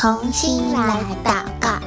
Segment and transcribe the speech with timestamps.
[0.00, 1.78] 同心来祷告。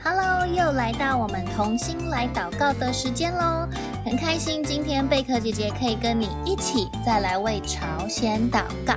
[0.00, 3.68] Hello，又来到我们同心来祷告的时间喽！
[4.04, 8.94] 很开心今天贝壳姐姐可以跟你一起再来为朝鲜祷告。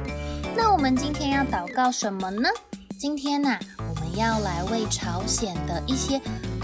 [0.56, 2.48] 那我们今天要祷告什么呢？
[3.00, 6.22] 今天呐、我们要来为朝鲜的一些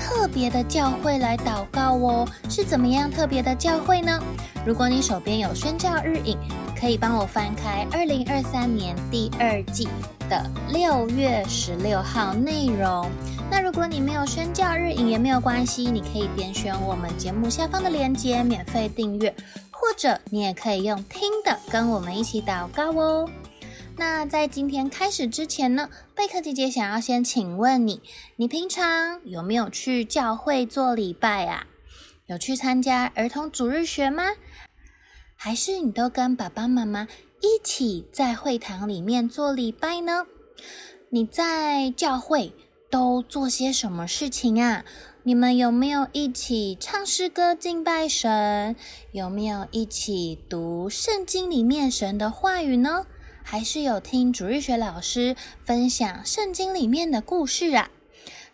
[0.09, 2.27] 特别的教会来祷告哦。
[2.49, 4.19] 是怎么样特别的教会呢？
[4.65, 6.35] 如果你手边有宣教日影，
[6.77, 9.87] 可以帮我翻开二零二三年第二季
[10.27, 13.07] 的六月十六号内容。
[13.51, 19.33] 那如果你没有宣教日影也没有关系，你可以点选我们节目下方的链接免费订阅，
[19.69, 23.29] 或者你也可以用听的跟我们一起祷告哦。
[23.99, 28.01] 那在今天开始之前呢，贝克姐姐想要先请问你，
[28.37, 31.67] 你平常有没有去教会做礼拜啊？
[32.25, 34.23] 有去参加儿童主日学吗？
[35.35, 37.09] 还是你都跟爸爸妈妈
[37.41, 40.25] 一起在会堂里面做礼拜呢？
[41.09, 42.53] 你在教会
[42.89, 44.85] 都做些什么事情啊？
[45.23, 48.77] 你们有没有一起唱诗歌敬拜神？
[49.11, 53.05] 有没有一起读圣经里面神的话语呢？
[53.51, 57.89] 还是有听主日学老师分享圣经里面的故事啊？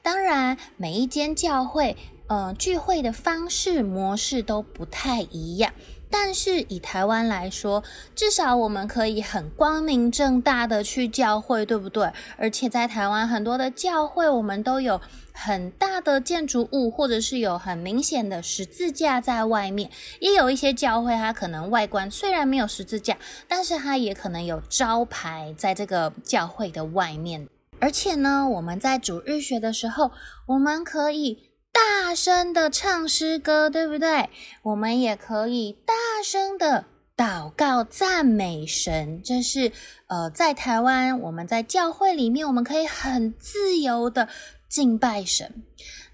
[0.02, 5.74] 当然，每一间教会，呃，聚会的方式模式都不太一样。
[6.10, 7.84] 但是以台湾来说，
[8.16, 12.14] 至少我们可以很光明正大的去教会，对不对？
[12.38, 15.02] 而且在台湾很多的教会，我们都有
[15.36, 19.92] 很大的建筑物，或者是有很明显的十字架在外面。
[20.20, 27.48] 也有一些教会，它可能外观虽然没有十字架，但是它也可能有招牌在这个教会的外面。
[27.80, 30.12] 而且呢，我们在主日学的时候，
[30.48, 31.52] 我们可以。
[31.76, 34.30] 大声的唱诗歌，对不对？
[34.64, 36.86] 我们也可以大声的
[37.18, 39.22] 祷告赞美神。
[39.22, 39.74] 这是
[40.08, 44.30] 呃，在台湾，我们在教会里面，我们可以很自由的
[44.76, 45.64] 敬拜神。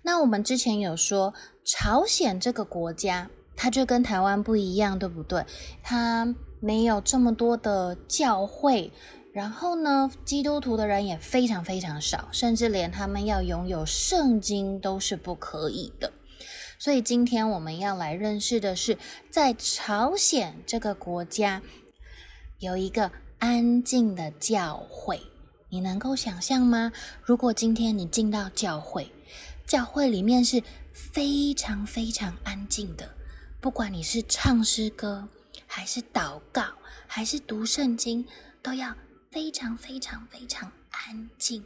[0.03, 1.33] 那我们之前有说，
[1.65, 5.43] 朝鲜这个国家，它就跟台湾不一样，对不对？
[5.81, 8.91] 它没有这么多的教会。
[9.33, 16.13] 然后呢，基督徒的人也非常非常少，甚至连他们要拥有圣经都是不可以的。
[16.77, 18.95] 所以今天我们要来认识的是，
[19.31, 21.63] 在朝鲜这个国家
[22.59, 25.19] 有一个安静的教会。
[25.71, 26.91] 你能够想象吗？
[27.23, 29.11] 如果今天你进到教会，
[29.65, 30.61] 教会里面是
[30.91, 33.09] 非常非常安静的，
[33.59, 35.27] 不管你是唱诗歌，
[35.65, 36.65] 还是祷告，
[37.07, 38.25] 还是读圣经，
[38.61, 38.95] 都要。
[39.31, 41.63] 非常非常非常安静，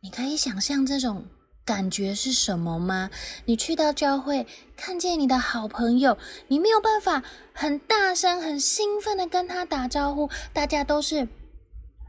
[0.00, 1.26] 你可以想象这种
[1.62, 3.10] 感觉是什么吗？
[3.44, 4.46] 你去到教会，
[4.78, 6.16] 看见你的好朋友，
[6.48, 7.22] 你没有办法
[7.52, 11.28] 很大声、很兴奋的跟他打招呼，大家都是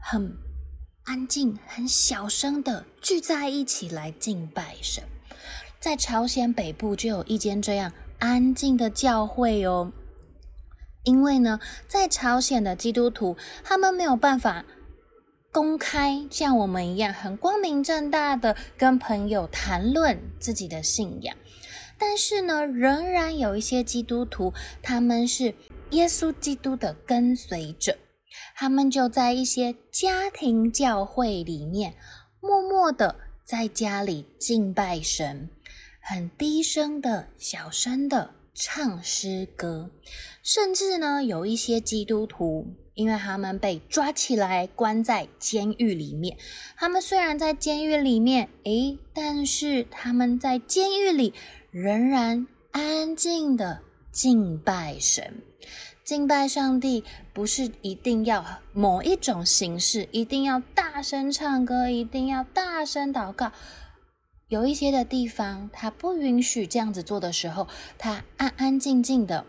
[0.00, 0.34] 很
[1.08, 5.02] 安静、很小声的聚在一起来敬拜神。
[5.80, 9.90] 在朝鲜北部就有一间这样安静的教会哦，
[11.04, 14.66] 因为呢，在朝鲜的基督徒，他们没有办法。
[15.50, 21.34] 公开像我们一样很光明正大的跟朋友谈论自己的信仰，
[21.96, 24.52] 但是呢，仍然有一些基督徒，
[24.82, 25.54] 他们是
[25.92, 27.96] 耶稣基督的跟随者，
[28.60, 31.94] 他们就在一些家庭教会里面，
[32.40, 33.14] 默默的
[33.44, 35.48] 在家里敬拜神，
[36.00, 39.92] 很低声的、小声的唱诗歌，
[40.42, 42.74] 甚至呢，有一些基督徒。
[42.94, 46.36] 因为他们被抓起来关在监狱里面，
[46.76, 51.32] 他们虽然在监狱里面，诶，但是他们在监狱里
[51.70, 55.44] 仍然安静的敬拜神。
[56.08, 57.04] 敬拜上帝
[57.34, 58.42] 不是一定要
[58.72, 63.52] 某一种形式，一定要大声唱歌，一定要大声祷告。
[64.48, 69.44] 有一些的地方，他不允许这样子做的时候，他安安静静的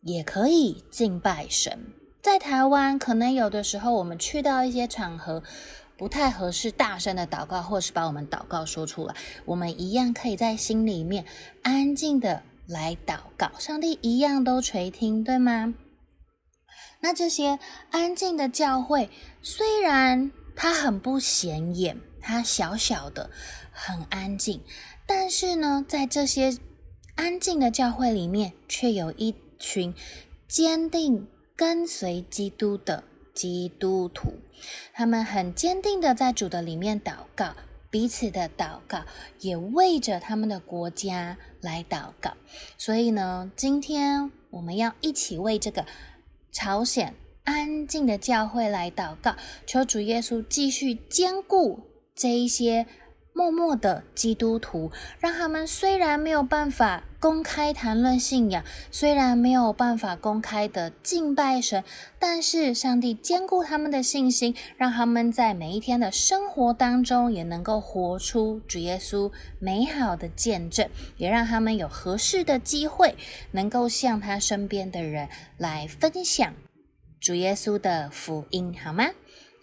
[0.00, 1.78] 也可以敬拜神。
[2.20, 5.44] 在台湾，可能有的时候我们去到一些场合，
[5.96, 9.14] 不太合适大声的祷告，或是把我们祷告说出来。
[9.44, 11.24] 我们一样可以在心里面
[11.62, 15.72] 安静的来祷告，上帝一样都垂听，对吗？
[17.04, 17.58] 那这些
[17.90, 19.10] 安静的教会，
[19.42, 23.28] 虽然它很不显眼，它小小的，
[23.70, 24.62] 很安静，
[25.04, 26.56] 但是呢，在这些
[27.14, 29.94] 安静的教会里面，却有一群
[30.48, 31.28] 坚定。
[31.56, 34.40] 跟随基督的基督徒，
[34.92, 37.54] 他们很坚定的在主的里面祷告，
[37.90, 39.04] 彼此的祷告，
[39.38, 42.32] 也为着他们的国家来祷告。
[42.76, 45.86] 所以呢，今天我们要一起为这个
[46.54, 47.12] 朝鲜
[47.42, 49.34] 安静的教会来祷告，
[49.66, 51.80] 求主耶稣继续坚固
[52.14, 52.86] 这一些。
[53.34, 61.82] 默默的基督徒，让他们虽然没有办法公开谈论信仰，虽然没有办法公开的敬拜神，
[62.20, 73.16] 但是上帝坚固他们的信心，让他们在每一天的生活当中也能够活出主耶稣美好的见证，也让他们有合适的机会，
[73.50, 75.28] 能够向他身边的人
[75.58, 76.54] 来分享
[77.20, 79.10] 主耶稣的福音，好吗？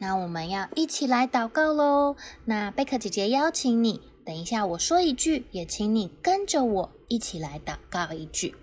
[0.02, 2.16] 那我们要一起来祷告喽。
[2.46, 8.56] 那贝克姐姐邀请你，等一下我说一句，也请你跟着我一起来祷告一句。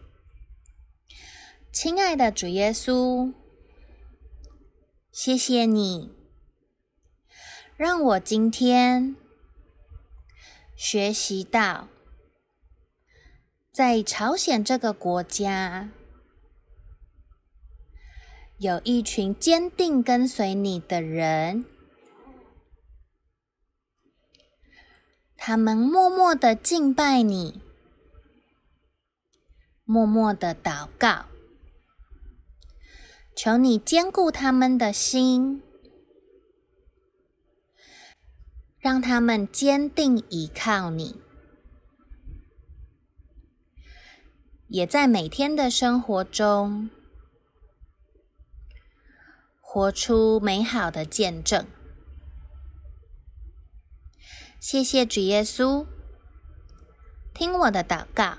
[1.70, 3.32] 亲爱的主耶稣，
[5.12, 6.10] 谢谢你，
[7.76, 9.14] 让我今天
[10.74, 11.86] 学习到，
[13.70, 15.90] 在朝鲜这个国家。
[18.58, 21.64] 有一群坚定跟随你的人，
[25.36, 27.60] 他们默默的敬拜你，
[29.84, 31.26] 默默的祷告，
[33.36, 35.62] 求你坚固他们的心，
[38.80, 41.14] 让他们坚定依靠你，
[44.66, 46.90] 也在每天的生活中。
[49.78, 51.64] 活出美好的见证。
[54.58, 55.86] 谢谢主耶稣，
[57.32, 58.38] 听我的祷告，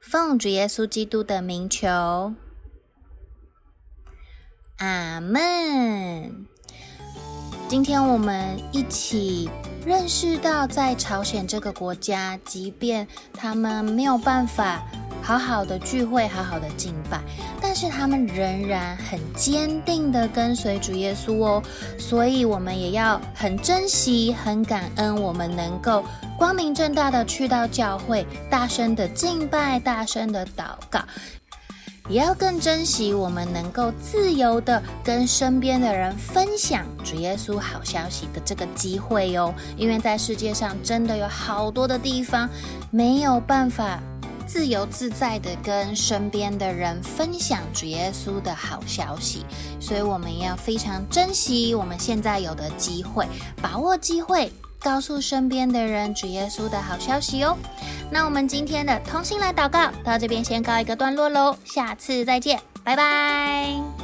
[0.00, 2.32] 奉主耶稣基督的名求，
[4.78, 6.46] 阿门。
[7.68, 9.50] 今天我们一起
[9.84, 14.82] 认识到，在朝鲜这个国家，即便他们没有办法。
[15.26, 17.18] 好好的聚会，好好的敬拜，
[17.58, 21.62] 但是他们仍然很坚定的跟随主耶稣哦，
[21.98, 26.04] 所以我们也要很珍惜、很感恩，我们能够
[26.38, 31.00] 光明正大的去到教会，大声的敬拜，大声的祷告，
[32.10, 42.46] 也要更珍惜我们能够自由的跟身边的人分享主耶稣好消息的这个机会哦，因为在世界上真的有好多的地方
[42.90, 43.98] 没有办法。
[44.46, 49.44] 自由自在的跟身边的人分享主耶稣的好消息，
[49.80, 53.26] 所以我们要非常珍惜我们现在有的机会，
[53.60, 57.56] 把握机会，告诉身边的人主耶稣的好消息哦。
[58.10, 64.03] 那我们今天的同心来祷告到这边先告一个段落喽，下次再见，拜拜。